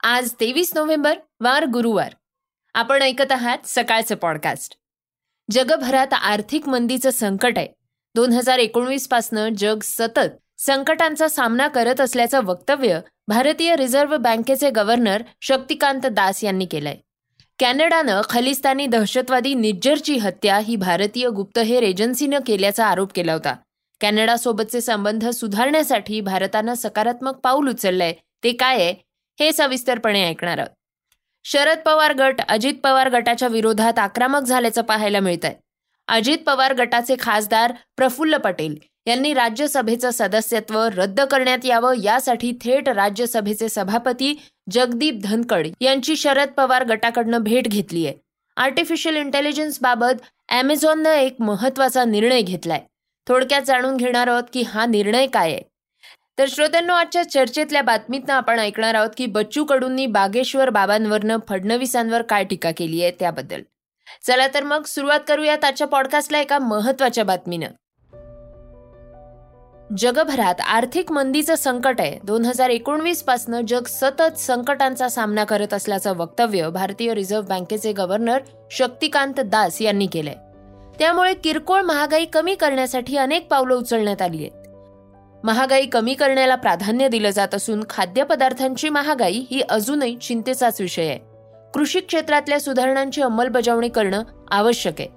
आज 0.00 0.30
तेवीस 0.40 0.72
नोव्हेंबर 0.74 1.18
वार 1.40 1.64
गुरुवार. 1.64 2.12
आपण 2.74 3.02
ऐकत 3.02 3.32
आहात 3.32 3.58
सकाळचं 3.64 4.14
पॉडकास्ट 4.14 4.76
जगभरात 5.50 6.14
आर्थिक 6.14 6.68
मंदीचं 6.68 7.10
संकट 7.10 7.58
आहे. 7.58 7.68
दोन 8.14 8.32
हजार 8.32 8.58
एकोणवीस 8.58 9.08
पासनं 9.08 9.48
जग 9.48 9.78
सतत 9.82 10.58
संकटांचा 10.58 11.28
सामना 11.28 11.68
करत 11.68 12.00
असल्याचं 12.00 12.40
वक्तव्य 12.44 13.00
भारतीय 13.28 13.76
रिझर्व्ह 13.76 14.16
बँकेचे 14.16 14.70
गव्हर्नर 14.70 15.22
शक्तिकांत 15.40 16.06
दास 16.06 16.44
यांनी 16.44 16.66
केलंय. 16.66 16.96
कॅनडानं 17.58 18.20
खलिस्तानी 18.30 18.86
दहशतवादी 18.86 19.54
निज्जरची 19.54 20.16
हत्या 20.16 20.58
ही 20.58 20.76
भारतीय 20.76 21.28
गुप्तहेर 21.28 21.82
एजन्सीनं 21.82 22.38
केल्याचा 22.46 22.86
आरोप 22.86 23.12
केला 23.12 23.32
होता. 23.32 23.56
कॅनडासोबतचे 24.00 24.80
संबंध 24.80 25.28
सुधारण्यासाठी 25.28 26.20
भारतानं 26.20 26.74
सकारात्मक 26.74 27.36
पाऊल 27.36 27.68
उचललंय. 27.68 28.12
ते 28.44 28.52
काय 28.52 28.74
आहे? 28.74 29.05
हे 29.40 29.52
सविस्तरपणे 29.52 30.28
ऐकणार 30.28 30.58
आहोत. 30.58 30.70
शरद 31.44 31.78
पवार 31.78 32.12
गट 32.12 32.40
अजित 32.48 32.74
पवार 32.84 33.08
गटाच्या 33.08 33.48
विरोधात 33.48 33.98
आक्रमक 33.98 34.42
झाल्याचं 34.42 34.82
पाहायला 34.82 35.20
मिळतंय. 35.20 35.54
अजित 36.08 36.38
पवार 36.46 36.74
गटाचे 36.74 37.16
खासदार 37.20 37.72
प्रफुल्ल 37.96 38.36
पटेल 38.36 38.78
यांनी 39.06 39.34
राज्यसभेचं 39.34 40.10
सदस्यत्व 40.10 40.88
रद्द 40.96 41.20
करण्यात 41.20 41.64
यावं 41.64 41.94
यासाठी 42.02 42.52
थेट 42.52 42.88
राज्यसभेचे 42.88 43.68
सभापती 43.68 44.42
जगदीप 44.70 45.14
धनकड 45.24 45.66
यांची 45.80 46.16
शरद 46.16 46.48
पवार 46.48 46.84
गटाकडनं 46.84 47.38
भेट 47.38 47.68
घेतली 47.68 48.06
आहे. 48.06 48.14
आर्टिफिशियल 48.56 49.16
इंटेलिजन्स 49.16 49.78
बाबत 49.82 50.22
अमेझॉननं 50.48 51.12
एक 51.12 51.36
महत्त्वाचा 51.40 52.04
निर्णय 52.04 52.40
घेतलाय. 52.40 52.80
थोडक्यात 53.28 53.62
जाणून 53.62 53.96
घेणार 53.96 54.26
आहोत 54.26 54.42
की 54.52 54.62
हा 54.62 54.86
निर्णय 54.86 55.26
काय 55.26 55.52
आहे. 55.52 55.60
तर 56.38 56.44
श्रोत्यांनो 56.48 56.92
आजच्या 56.92 57.30
चर्चेतल्या 57.30 57.82
बातमीतनं 57.82 58.34
आपण 58.34 58.58
ऐकणार 58.58 58.94
आहोत 58.94 59.10
की 59.16 59.26
बच्चू 59.26 59.64
कडूंनी 59.64 60.06
बागेश्वर 60.06 60.70
बाबांवरनं 60.70 61.36
फडणवीसांवर 61.48 62.22
काय 62.22 62.44
टीका 62.44 62.70
केली 62.76 63.02
आहे 63.02 63.12
त्याबद्दल. 63.20 63.62
चला 64.26 64.46
तर 64.54 64.62
मग 64.62 64.82
सुरुवात 64.84 65.20
करूयात 65.28 65.64
आजच्या 65.64 65.86
पॉडकास्टला 65.86 66.38
एका 66.38 66.58
महत्त्वाच्या 66.58 67.24
बातमीनं. 67.24 67.66
जगभरात 69.98 70.60
आर्थिक 70.60 71.12
मंदीचं 71.12 71.54
संकट 71.54 72.00
आहे. 72.00 72.18
दोन 72.24 72.44
हजार 72.44 72.70
एकोणवीस 72.70 73.22
पासनं 73.22 73.60
जग 73.60 73.84
सतत 73.86 74.38
संकटांचा 74.38 75.08
सामना 75.08 75.44
करत 75.44 75.74
असल्याचं 75.74 76.16
वक्तव्य 76.16 76.68
भारतीय 76.70 77.14
रिझर्व्ह 77.14 77.46
बँकेचे 77.46 77.92
गव्हर्नर 77.92 78.38
शक्तिकांत 78.70 79.40
दास 79.40 79.82
यांनी 79.82 80.06
केलंय. 80.06 80.34
त्यामुळे 80.98 81.34
किरकोळ 81.34 81.82
महागाई 81.82 82.24
कमी 82.24 82.54
करण्यासाठी 82.54 83.16
अनेक 83.16 83.48
पावलं 83.48 83.74
उचलण्यात 83.74 84.22
आली 84.22 84.46
आहेत. 84.46 84.55
महागाई 85.44 85.86
कमी 85.86 86.14
करण्याला 86.14 86.54
प्राधान्य 86.54 87.08
दिलं 87.08 87.30
जात 87.30 87.54
असून 87.54 87.84
खाद्यपदार्थांची 87.90 88.88
महागाई 88.88 89.44
ही 89.50 89.60
अजूनही 89.60 90.16
चिंतेचाच 90.16 90.80
विषय 90.80 91.06
आहे. 91.06 91.18
कृषी 91.74 92.00
क्षेत्रातल्या 92.00 92.60
सुधारणांची 92.60 93.22
अंमलबजावणी 93.22 93.88
करणं 93.88 94.22
आवश्यक 94.50 94.94
आहे. 94.98 95.08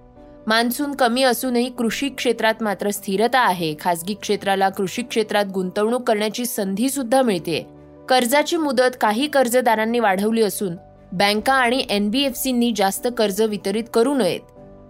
मान्सून 0.47 0.96
कमी 0.96 1.24
असूनही 1.24 1.69
कृषी 1.69 2.09
क्षेत्रात 2.09 2.53
मात्र 2.62 2.90
स्थिरता 2.90 3.40
आहे. 3.40 3.75
खासगी 3.80 4.13
क्षेत्राला 4.13 4.69
कृषी 4.69 5.02
क्षेत्रात 5.02 5.46
गुंतवणूक 5.46 6.07
करण्याची 6.07 6.46
संधी 6.46 6.90
सुद्धा 6.90 7.22
मिळते. 7.22 7.68
कर्जाची 8.09 8.57
मुदत 8.57 8.97
काही 9.01 9.28
कर्जदारांनी 9.28 10.00
वाढवली 10.00 10.41
असून 10.41 10.75
बँका 11.12 11.53
आणि 11.53 11.86
एनबीएफसींनी 11.90 12.74
जास्त 12.75 13.07
कर्ज 13.18 13.41
वितरित 13.41 13.84
करू 13.94 14.13
नयेत. 14.13 14.40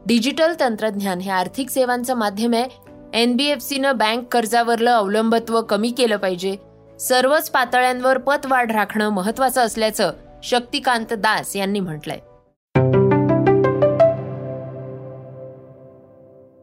डिजिटल 0.06 0.53
तंत्रज्ञान 0.59 1.19
हे 1.19 1.31
आर्थिक 1.31 1.69
सेवांचं 1.69 2.13
माध्यम 2.13 2.53
आहे. 2.53 2.89
एनबीएफसीनं 3.14 3.97
बँक 3.97 4.28
कर्जावरलं 4.28 4.92
अवलंबत्व 4.92 5.62
कमी 5.62 5.92
केलं 5.92 6.18
पाहिजे. 6.18 6.56
सर्वच 7.00 7.50
पातळ्यांवर 7.50 8.18
पतवाढ 8.18 8.72
राखणं 8.72 9.09
महत्वाचं 9.09 9.62
असल्याचं 9.62 10.12
शक्तिकांत 10.44 11.14
दास 11.14 11.56
यांनी 11.56 11.80
म्हटलंय. 11.80 12.18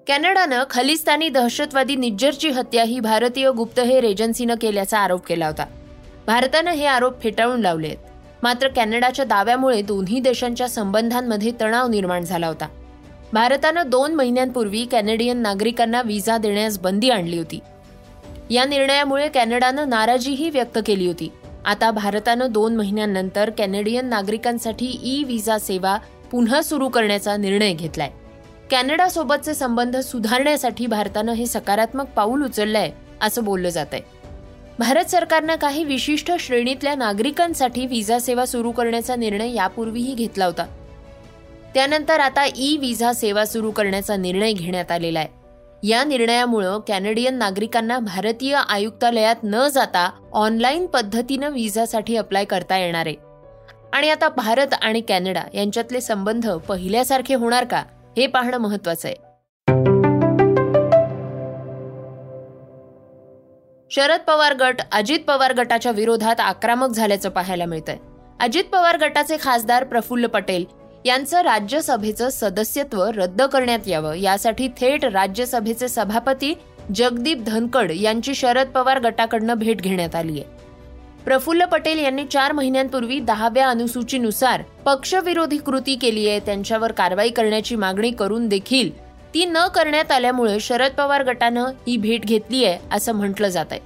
कॅनडानं 0.07 0.65
खलिस्तानी 0.71 1.29
दहशतवादी 1.29 1.97
निज्जरची 1.97 2.49
हत्या 2.49 2.85
ही 2.85 3.01
भारतीय 3.01 3.51
गुप्तहेर 3.51 4.05
एजन्सीनं 4.05 4.55
केल्याचा 4.61 4.99
आरोप 4.99 5.27
केला 5.27 5.47
होता. 5.47 5.67
भारतानं 6.27 6.71
हे 6.71 6.87
आरोप 6.87 7.23
फेटाळून 7.23 7.61
लावले 7.61 7.87
आहेत 7.87 7.99
मात्र 8.43 8.69
कॅनडाच्या 8.69 9.25
दाव्यामुळे 9.25 9.83
दोन्ही 9.83 10.21
देशांच्या 10.21 10.69
संबंधांमध्ये 10.69 11.53
तणाव 11.61 11.89
निर्माण 11.89 12.25
झाला 12.25 12.47
होता. 12.47 12.69
भारतानं 13.33 13.89
दोन 13.91 14.15
महिन्यांपूर्वी 14.15 14.85
कॅनेडियन 14.85 15.37
नागरिकांना 15.37 16.03
व्हिसा 16.03 16.37
देण्यास 16.37 16.79
बंदी 16.79 17.11
आणली 17.11 17.39
होती. 17.39 17.59
या 18.51 18.65
निर्णयामुळे 18.65 19.29
कॅनडानं 19.29 19.89
नाराजीही 19.89 20.51
व्यक्त 20.51 20.79
केली 20.87 21.07
होती. 21.07 21.33
आता 21.65 21.91
भारतानं 21.91 22.47
दोन 22.51 22.77
महिन्यांनंतर 22.77 23.51
कॅनेडियन 23.51 24.07
नागरिकांसाठी 24.07 25.01
ई 25.03 25.25
व्हिसा 25.25 25.59
सेवा 25.59 25.99
पुन्हा 26.31 26.63
सुरू 26.63 26.89
करण्याचा 26.89 27.37
निर्णय 27.37 27.73
घेतलाय. 27.73 28.11
कॅनडासोबतचे 28.71 29.55
संबंध 29.55 29.97
सुधारण्यासाठी 29.97 30.87
भारतानं 30.87 31.33
हे 31.33 31.47
सकारात्मक 31.47 32.07
पाऊल 32.07 32.45
उचललंय 32.45 32.91
असं 33.23 33.45
बोललं 33.45 33.69
जात 33.69 33.87
आहे 33.93 34.03
भारत 34.79 35.05
सरकारनं 35.05 35.55
काही 35.55 35.85
विशिष्ट 35.85 36.33
श्रेणीतल्या 36.41 36.95
नागरिकांसाठी 36.95 37.87
व्हिसा 37.87 38.19
सेवा 38.19 38.47
सुरू 38.47 38.71
करण्याचा 38.71 39.17
निर्णय 39.17 39.55
यापूर्वीही 39.55 40.15
घेतला 40.15 40.47
होता. 40.47 40.67
त्यानंतर 41.77 42.21
आता 42.21 42.45
ई 42.57 42.77
व्हिसा 42.77 43.13
सेवा 43.13 43.45
सुरू 43.45 43.71
करण्याचा 43.71 44.17
निर्णय 44.17 44.53
घेण्यात 44.53 44.93
आलेला 44.93 45.19
आहे. 45.19 45.29
या 45.89 46.05
निर्णयामुळं 46.05 46.81
कॅनेडियन 46.89 47.35
नागरिकांना 47.35 47.99
भारतीय 47.99 48.61
आयुक्तालयात 48.69 49.37
न 49.43 49.69
जाता 49.69 50.11
ऑनलाईन 50.33 50.87
पद्धतीनं 50.87 51.51
व्हिसासाठी 51.51 52.17
अप्लाय 52.17 52.45
करता 52.45 52.79
येणार 52.79 53.07
आहे. 53.07 53.17
आणि 53.93 54.11
आता 54.11 54.29
भारत 54.29 54.75
आणि 54.83 55.01
कॅनडा 55.01 55.43
यांच्यातले 55.55 56.01
संबंध 56.01 56.51
पहिल्यासारखे 56.51 57.35
होणार 57.35 57.65
का 57.65 57.85
हे 58.17 58.27
पाहणं 58.27 58.59
महत्वाचं 58.59 59.09
आहे. 59.09 59.17
शरद 63.91 64.21
पवार 64.27 64.55
गट 64.55 64.81
अजित 64.93 65.21
पवार 65.29 65.53
गटाच्या 65.53 65.93
विरोधात 65.93 66.41
आक्रमक 66.41 66.89
झाल्याचं 66.89 67.29
पाहायला 67.29 67.65
मिळतंय. 67.65 67.97
अजित 68.41 68.65
पवार 68.65 68.97
गटाचे 69.01 69.37
खासदार 69.41 69.85
प्रफुल्ल 69.85 70.27
पटेल 70.27 70.86
यांचं 71.07 71.41
राज्यसभेचं 71.43 72.29
सदस्यत्व 72.31 73.03
रद्द 73.15 73.43
करण्यात 73.43 73.87
यावं. 73.87 74.15
यासाठी 74.15 74.69
थेट 74.79 75.05
राज्यसभेचे 75.05 75.89
सभापती 75.89 76.53
जगदीप 76.95 77.43
धनकड 77.47 77.91
यांची 77.91 78.35
शरद 78.35 78.69
पवार 78.69 79.01
गटाकडनं 79.01 79.55
भेट 79.55 79.81
घेण्यात 79.83 80.15
आली 80.15 80.41
आहे 80.41 80.55
प्रफुल्ल 81.25 81.65
पटेल 81.65 81.99
यांनी 81.99 82.25
चार 82.25 82.53
महिन्यांपूर्वी 82.53 83.19
दहाव्या 83.21 83.69
अनुसूचीनुसार 83.69 84.63
पक्षविरोधी 84.85 85.57
कृती 85.57 85.95
केली 85.95 86.29
आहे. 86.29 86.41
त्यांच्यावर 86.41 86.93
कारवाई 86.93 87.31
करण्याची 87.31 87.77
मागणी 87.77 88.11
करून 88.11 88.49
देखील 88.49 88.91
ती 89.35 89.45
न 89.45 89.67
करण्यात 89.67 90.13
आल्यामुळे 90.13 90.61
शरद 90.61 90.93
पवार 90.93 91.23
गटानं 91.23 91.73
ही 91.87 91.97
भेट 91.97 92.25
घेतली 92.25 92.65
आहे 92.65 92.79
असं 92.93 93.13
म्हटलं 93.13 93.49
जात 93.49 93.67
आहे 93.71 93.81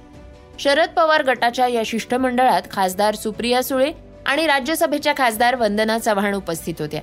शरद 0.59 0.89
पवार 0.89 1.23
गटाच्या 1.23 1.67
या 1.67 1.81
शिष्टमंडळात 1.85 2.61
खासदार 2.71 3.15
सुप्रिया 3.15 3.63
सुळे 3.63 3.91
आणि 4.25 4.47
राज्यसभेच्या 4.47 5.13
खासदार 5.17 5.55
वंदना 5.55 5.97
चव्हाण 5.97 6.35
उपस्थित 6.35 6.73
होत्या. 6.79 7.01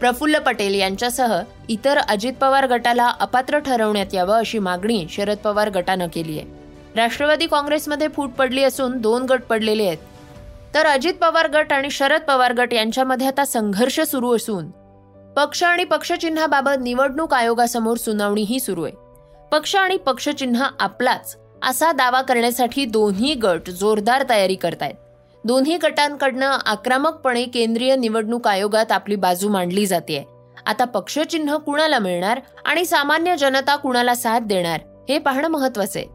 प्रफुल्ल 0.00 0.38
पटेल 0.38 0.74
यांच्यासह 0.74 1.40
इतर 1.68 1.98
अजित 1.98 2.32
पवार 2.40 2.66
गटाला 2.66 3.06
अपात्र 3.20 3.58
ठरवण्यात 3.58 4.14
यावं 4.14 4.38
अशी 4.38 4.58
मागणी 4.58 5.06
शरद 5.10 5.36
पवार 5.36 5.70
गटानं 5.70 6.06
केली 6.06 6.38
आहे. 6.38 6.46
राष्ट्रवादी 6.96 7.46
काँग्रेसमध्ये 7.46 8.08
फूट 8.08 8.30
पडली 8.30 8.64
असून 8.64 9.00
दोन 9.00 9.22
गट 9.22 9.42
पडलेले 9.42 9.86
आहेत. 9.86 9.98
तर 10.74 10.86
अजित 10.86 11.14
पवार 11.14 11.48
गट 11.48 11.72
आणि 11.72 11.90
शरद 11.90 12.20
पवार 12.20 12.52
गट 12.52 12.72
यांच्यामध्ये 12.72 13.26
आता 13.26 13.44
संघर्ष 13.44 14.00
सुरू 14.00 14.36
असून 14.36 14.70
पक्ष 15.36 15.62
आणि 15.62 15.84
पक्षचिन्हाबाबत 15.84 16.80
निवडणूक 16.80 17.34
आयोगासमोर 17.34 17.96
सुनावणीही 17.96 18.60
सुरू 18.60 18.82
आहे. 18.82 18.94
पक्ष 19.52 19.76
आणि 19.76 19.96
पक्षचिन्ह 19.96 20.66
आपलाच 20.80 21.36
असा 21.62 21.92
दावा 21.92 22.22
करण्यासाठी 22.22 22.84
दोन्ही 22.84 23.34
गट 23.34 23.70
जोरदार 23.70 24.24
तयारी 24.30 24.54
करतायत. 24.54 24.94
दोन्ही 25.44 25.76
गटांकडनं 25.76 26.46
आक्रमकपणे 26.46 27.44
केंद्रीय 27.44 27.96
निवडणूक 27.96 28.48
आयोगात 28.48 28.92
आपली 28.92 29.16
बाजू 29.16 29.48
मांडली 29.48 29.86
जाते. 29.86 30.28
आता 30.66 30.84
पक्षचिन्ह 30.84 31.56
कुणाला 31.56 31.98
मिळणार 31.98 32.40
आणि 32.64 32.84
सामान्य 32.84 33.36
जनता 33.36 33.76
कुणाला 33.76 34.14
साथ 34.14 34.40
देणार 34.40 34.80
हे 35.08 35.18
पाहणं 35.18 35.48
महत्वाचं 35.48 35.98
आहे. 35.98 36.08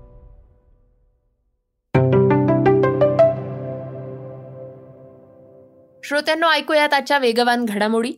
श्रोत्यांना 6.03 6.51
ऐकूयात 6.51 6.93
आजच्या 6.93 7.17
वेगवान 7.17 7.65
घडामोडी. 7.65 8.11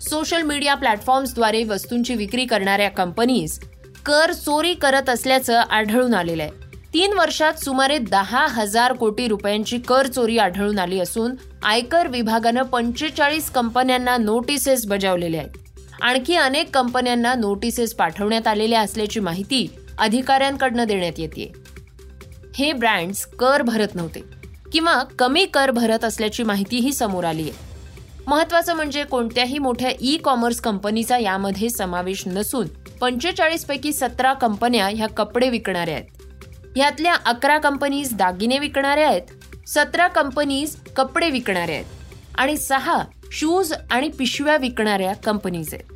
सोशल 0.00 0.42
मीडिया 0.42 0.74
प्लॅटफॉर्म्सद्वारे 0.74 1.64
वस्तूंची 1.64 2.14
विक्री 2.14 2.44
करणाऱ्या 2.44 2.90
कंपनीज 2.90 3.60
कर 4.06 4.32
चोरी 4.32 4.74
करत 4.74 5.08
असल्याचं 5.08 5.58
आढळून 5.58 6.14
आलेलं 6.14 6.42
आहे. 6.42 6.59
तीन 6.94 7.12
वर्षात 7.12 7.58
सुमारे 7.58 7.98
दहा 8.00 8.46
हजार 8.50 8.92
कोटी 8.92 9.26
रुपयांची 9.28 9.78
कर 9.78 10.06
चोरी 10.06 10.38
आढळून 10.38 10.78
आली 10.78 10.98
असून 11.00 11.34
आयकर 11.62 12.06
विभागानं 12.08 12.62
पंचेचाळीस 12.62 13.50
कंपन्यांना 13.50 14.16
नोटिसेस 14.16 14.86
बजावलेल्या 14.86 15.40
आहेत. 15.40 16.02
आणखी 16.02 16.34
अनेक 16.36 16.74
कंपन्यांना 16.74 17.34
नोटिसेस 17.34 17.94
पाठवण्यात 17.94 18.46
आलेल्या 18.46 18.80
असल्याची 18.80 19.20
माहिती 19.20 19.66
अधिकाऱ्यांकडनं 19.98 20.86
देण्यात 20.86 21.18
येते 21.18 21.50
हे 22.56 22.72
ब्रँड्स 22.72 23.24
कर 23.38 23.62
भरत 23.62 23.94
नव्हते 23.94 24.20
किंवा 24.72 25.02
कमी 25.18 25.44
कर 25.44 25.70
भरत 25.70 26.04
असल्याची 26.04 26.42
माहितीही 26.42 26.92
समोर 26.92 27.24
आली 27.24 27.42
आहे 27.42 27.68
महत्वाचं 28.26 28.74
म्हणजे 28.76 29.04
कोणत्याही 29.04 29.58
मोठ्या 29.58 29.90
ई 30.00 30.16
कॉमर्स 30.16 30.60
कंपनीचा 30.60 31.18
यामध्ये 31.18 31.68
समावेश 31.70 32.22
नसून 32.26 32.66
पंचेचाळीसपैकी 33.00 33.92
सतरा 33.92 34.32
कंपन्या 34.32 34.88
ह्या 34.88 35.06
कपडे 35.08 35.48
विकणाऱ्या 35.48 35.94
आहेत. 35.94 36.04
यातल्या 36.76 37.14
अकरा 37.26 37.58
कंपनीज 37.58 38.14
दागिने 38.14 38.58
विकणाऱ्या 38.58 39.08
आहेत 39.08 39.68
सतरा 39.68 40.06
कंपनीज 40.06 40.76
कपडे 40.96 41.30
विकणाऱ्या 41.30 41.74
आहेत 41.74 42.38
आणि 42.38 42.56
सहा 42.56 43.02
शूज 43.32 43.72
आणि 43.90 44.08
पिशव्या 44.08 44.56
विकणाऱ्या 44.56 45.12
कंपनीज 45.14 45.74
आहेत. 45.74 45.92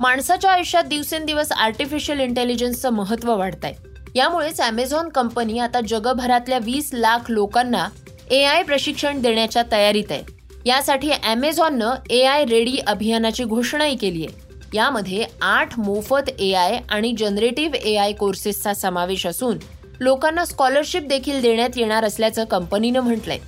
माणसाच्या 0.00 0.50
आयुष्यात 0.50 0.84
दिवसेंदिवस 0.84 1.52
आर्टिफिशियल 1.52 2.20
इंटेलिजन्सचं 2.20 2.90
महत्त्व 2.90 3.34
वाढत 3.36 3.64
आहे 3.64 3.74
यामुळेच 4.14 4.60
अमेझॉन 4.60 5.08
कंपनी 5.08 5.58
आता 5.58 5.80
जगभरातल्या 5.88 6.58
वीस 6.58 6.90
लाख 6.92 7.30
लोकांना 7.30 7.86
ए 8.30 8.42
आय 8.44 8.62
प्रशिक्षण 8.62 9.20
देण्याच्या 9.20 9.62
तयारीत 9.72 10.10
आहे. 10.10 10.22
यासाठी 10.66 11.10
अमेझॉननं 11.10 11.94
ए 12.10 12.22
आय 12.24 12.44
रेडी 12.44 12.78
अभियानाची 12.86 13.44
घोषणाही 13.44 13.96
केली 13.96 14.26
आहे 14.26 14.45
यामध्ये 14.76 15.24
आठ 15.42 15.78
मोफत 15.78 16.28
ए 16.38 16.52
आय 16.52 16.78
आणि 16.88 17.12
जनरेटिव्ह 17.18 17.76
ए 17.76 17.96
आय 17.96 18.12
कोर्सेसचा 18.12 18.74
समावेश 18.74 19.26
असून 19.26 19.58
लोकांना 20.00 20.44
स्कॉलरशिप 20.44 21.02
देखील 21.02 21.40
देण्यात 21.40 21.68
येणार 21.76 22.04
असल्याचं 22.04 22.44
कंपनीनं 22.44 23.00
म्हटलंय. 23.00 23.38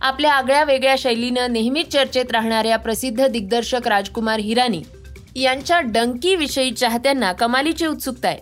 आपल्या 0.00 0.32
आगळ्या 0.32 0.64
वेगळ्या 0.64 0.94
शैलीनं 0.98 1.52
नेहमीच 1.52 1.92
चर्चेत 1.92 2.32
राहणाऱ्या 2.32 2.76
प्रसिद्ध 2.76 3.26
दिग्दर्शक 3.26 3.88
राजकुमार 3.88 4.38
हिरानी 4.38 4.82
यांच्या 5.36 5.80
डंकी 5.80 6.36
विषयी 6.36 6.70
चाहत्यांना 6.70 7.32
कमालीची 7.32 7.86
उत्सुकता 7.86 8.28
आहे. 8.28 8.38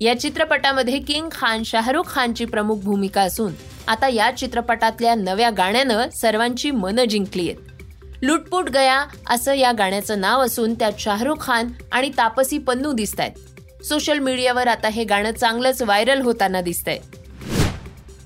या 0.00 0.20
चित्रपटामध्ये 0.20 0.98
किंग 0.98 1.28
खान 1.32 1.62
शाहरुख 1.62 2.04
खानची 2.06 2.44
प्रमुख 2.44 2.76
भूमिका 2.76 3.22
असून 3.22 3.52
आता 3.88 4.08
या 4.08 4.30
चित्रपटातल्या 4.30 5.14
नव्या 5.14 5.50
गाण्यानं 5.50 6.08
सर्वांची 6.10 6.70
मनं 6.70 7.04
जिंकली 7.04 7.50
आहेत. 7.50 7.75
लुटपुट 8.22 8.70
गया 8.70 9.04
असं 9.30 9.54
या 9.54 9.72
गाण्याचं 9.72 10.20
नाव 10.20 10.44
असून 10.44 10.74
त्यात 10.74 10.92
शाहरुख 10.98 11.36
खान 11.40 11.68
आणि 11.92 12.10
तापसी 12.18 12.58
पन्नू 12.58 12.92
दिसत 12.92 13.20
आहेत 13.20 13.84
सोशल 13.84 14.18
मीडियावर 14.18 14.68
आता 14.68 14.88
हे 14.88 15.04
गाणं 15.04 15.30
चांगलंच 15.30 15.82
व्हायरल 15.82 16.20
होताना 16.20 16.60
दिसतंय. 16.60 16.98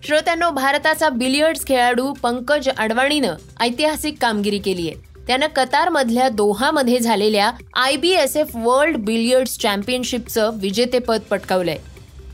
श्रोत्यांनो 0.06 0.50
भारताचा 0.50 1.08
बिलियर्ड्स 1.08 1.66
खेळाडू 1.66 2.12
पंकज 2.12 2.68
अडवाणीनं 2.78 3.34
ऐतिहासिक 3.60 4.14
कामगिरी 4.20 4.58
केली 4.58 4.88
आहे. 4.88 5.24
त्यानं 5.26 5.46
कतारमधल्या 5.46 6.28
दोहामध्ये 6.28 6.98
झालेल्या 6.98 7.50
I 7.74 7.96
B 7.96 8.10
S 8.10 8.36
F 8.36 8.50
world 8.54 8.96
billiards 8.96 9.58
चॅम्पियनशिपचं 9.58 10.50
विजेतेपद 10.54 11.20
पटकावलंय. 11.30 11.78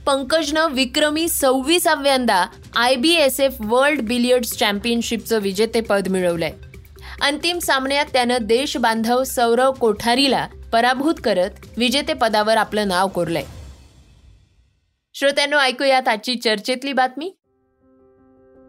पंकजनं 0.06 0.73
विक्रमी 0.73 1.29
सव्वीसाव्यांदा 1.29 2.47
I 2.76 2.94
B 2.97 3.14
S 3.14 3.41
F 3.41 3.56
world 3.61 4.00
billiards 4.00 4.56
चॅम्पियनशिपचं 4.56 5.38
विजेतेपद 5.38 6.09
मिळवलंय. 6.09 6.52
अंतिम 7.22 7.58
सामन्यात 7.58 8.06
त्यानं 8.12 8.38
देश 8.42 8.76
बांधव 8.76 9.24
सौरव 9.24 9.72
कोठारीला 9.72 10.46
पराभूत 10.72 11.14
करत 11.24 11.50
विजेतेपदावर 11.76 12.56
आपलं 12.56 12.88
नाव 12.88 13.08
कोरलंय. 13.08 13.44
श्रोत्यांनो 15.14 15.58
ऐकूयात 15.58 16.08
आजची 16.08 16.34
चर्चेतली 16.34 16.92
बातमी. 16.92 17.32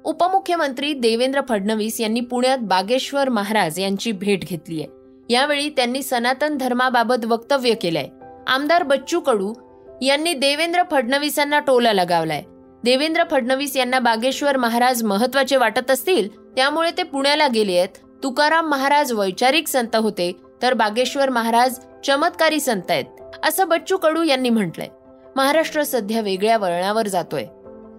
उपमुख्यमंत्री 0.06 0.94
देवेंद्र 0.94 1.42
फडणवीस 1.50 2.02
यांनी 2.02 2.20
पुण्यात 2.20 2.58
बागेश्वर 2.58 3.30
महाराज 3.30 3.80
यांची 3.80 4.12
भेट 4.12 4.46
घेतली 4.46 4.82
आहे 4.82 5.34
यावेळी 5.34 5.70
त्यांनी 5.70 6.04
सनातन 6.04 6.58
धर्माबाबत 6.58 7.26
वक्तव्य 7.26 7.74
केलंय. 7.74 8.08
आमदार 8.48 8.84
बच्चू 8.84 9.20
कडू 9.20 9.54
यांनी 10.02 10.34
देवेंद्र 10.34 10.82
फडणवीसांना 10.92 11.60
टोला 11.60 11.94
लगावलाय. 11.94 12.44
देवेंद्र 12.84 13.24
फडणवीस 13.32 13.78
यांना 13.78 14.00
बागेश्वर 14.00 14.58
महाराज 14.58 15.04
महत्त्वाचे 15.04 15.56
वाटत 15.56 15.92
असतील 15.92 16.28
त्यामुळे 16.56 16.92
ते 16.98 17.04
पुण्याला 17.04 17.48
गेले 17.48 17.78
आहेत 17.78 18.07
तुकाराम 18.24 18.68
महाराज 18.68 19.12
वैचारिक 19.12 19.68
संत 19.68 19.96
होते 19.96 20.32
तर 20.62 20.74
बागेश्वर 20.74 21.30
महाराज 21.30 21.80
चमत्कारी 22.06 22.60
संत 22.60 22.92
आहेत 22.92 23.06
असं 23.44 23.68
बच्चू 23.68 23.98
कडू 23.98 24.24
यांनी 24.24 24.50
म्हटलंय. 24.50 24.88
महाराष्ट्र 25.36 25.84
सध्या 25.84 26.22
वेगळ्या 26.22 26.58
वळणावर 26.58 27.08
जातोय. 27.08 27.46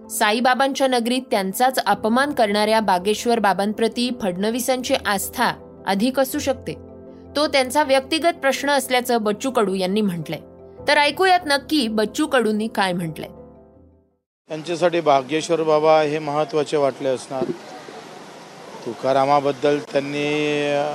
साईबाबांच्या 0.09 0.87
नगरीत 0.87 1.21
त्यांचाच 1.31 1.79
अपमान 1.79 2.31
करणाऱ्या 2.31 2.79
बागेश्वर 2.79 3.39
बाबांप्रती 3.39 4.09
फडणवीसांची 4.21 4.95
आस्था 5.05 5.51
अधिक 5.87 6.19
असू 6.19 6.39
शकते. 6.39 6.73
तो 7.35 7.47
त्यांचा 7.47 7.83
व्यक्तिगत 7.83 8.39
प्रश्न 8.41 8.69
असल्याचं 8.69 9.21
बच्चू 9.21 9.51
कडू 9.51 9.73
यांनी 9.73 10.01
म्हटलंय. 10.01 10.39
तर 10.87 10.97
ऐकूयात 10.97 11.39
नक्की 11.45 11.87
बच्चू 11.87 12.27
कडूंनी 12.27 12.67
काय 12.67 12.93
म्हटलंय. 12.93 13.29
त्यांच्यासाठी 14.49 15.01
बागेश्वर 15.01 15.63
बाबा 15.63 16.01
हे 16.01 16.19
महत्त्वाचे 16.19 16.77
वाटले 16.77 17.09
असणार. 17.09 17.43
तुकारामाबद्दल 18.85 19.79
त्यांनी 19.79 20.27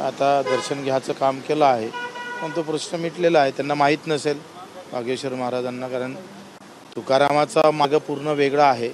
आता 0.06 0.42
दर्शन 0.42 0.82
घ्यायचं 0.84 1.12
काम 1.12 1.40
केलं 1.40 1.64
आहे. 1.64 1.88
पण 2.42 2.56
तो 2.56 2.62
प्रश्न 2.62 2.96
मिटलेला 2.96 3.40
आहे. 3.40 3.50
त्यांना 3.50 3.74
माहीत 3.74 4.06
नसेल 4.06 4.38
भाग्येश्वर 4.92 5.34
महाराजांना 5.34 5.88
कारण 5.88 6.14
तुकारामाचा 6.96 7.70
मार्ग 7.70 7.98
पूर्ण 7.98 8.26
वेगळा 8.26 8.64
आहे 8.64 8.90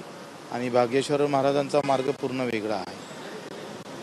आणि 0.51 0.69
भाग्येश्वर 0.69 1.25
महाराजांचा 1.25 1.79
मार्ग 1.85 2.11
पूर्ण 2.11 2.41
वेगळा 2.41 2.75
आहे. 2.75 2.95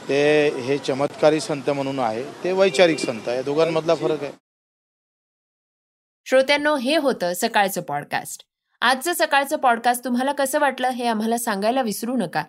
ते 0.09 0.49
हे 0.63 0.79
चमत्कारी 0.79 1.41
संत 1.41 1.71
म्हणून 1.71 1.99
आहे. 1.99 2.23
ते 2.45 2.53
वैचारिक 2.53 2.99
संत 2.99 3.29
आहे. 3.29 3.43
दोघांमधला 3.43 3.95
फरक 3.95 4.23
आहे. 4.23 4.33
श्रोत्यांनो 6.27 6.77
हे 6.77 6.97
होतं 6.97 7.33
सकाळचं 7.35 7.83
पॉडकास्ट 7.83 8.43
आजचं 8.81 9.13
सकाळचं 9.13 9.57
पॉडकास्ट 9.57 10.05
तुम्हाला 10.05 10.33
कसं 10.33 10.59
वाटलं 10.59 10.89
हे 10.89 11.07
आम्हाला 11.07 11.39
सांगायला 11.39 11.83
विसरू 11.83 12.17
नका. 12.17 12.43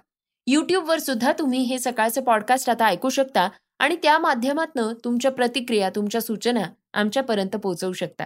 यूट्यूबवर 0.51 0.99
सुद्धा 0.99 1.33
तुम्ही 1.39 1.59
हे 1.59 1.79
सकाळचं 1.79 2.23
पॉडकास्ट 2.23 2.69
आता 2.69 2.85
ऐकू 2.85 3.09
शकता 3.09 3.49
आणि 3.79 3.95
त्या 3.95 4.17
माध्यमातून 4.17 4.93
तुमच्या 5.03 5.31
प्रतिक्रिया 5.31 5.89
तुमच्या 5.89 6.21
सूचना 6.21 6.61
आमच्यापर्यंत 6.93 7.49
पोहोचवू 7.49 7.93
शकता. 7.93 8.25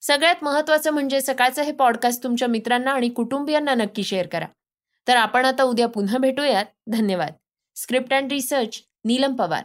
सगळ्यात 0.00 0.34
महत्वाचं 0.42 0.90
म्हणजे 0.90 1.20
सकाळचं 1.20 1.62
हे 1.62 1.72
पॉडकास्ट 1.72 2.24
तुमच्या 2.24 2.48
मित्रांना 2.48 2.90
आणि 2.90 3.08
कुटुंबियांना 3.08 3.74
नक्की 3.74 4.02
शेअर 4.02 4.26
करा. 4.26 4.46
तर 5.08 5.16
आपण 5.16 5.44
आता 5.44 5.62
उद्या 5.62 5.88
पुन्हा 5.88 6.18
भेटूयात. 6.18 6.64
धन्यवाद. 6.86 7.32
Script 7.76 8.12
and 8.12 8.32
research 8.32 8.82
Neelam 9.04 9.34
Pawar. 9.34 9.64